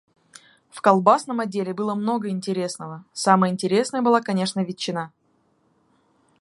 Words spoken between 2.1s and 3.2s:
интересного,